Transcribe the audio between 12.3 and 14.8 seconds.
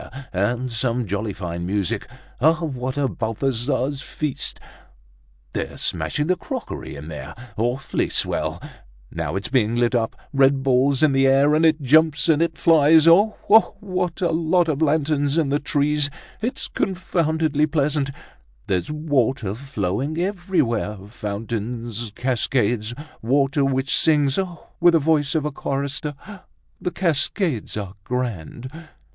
it flies! Oh! oh! what a lot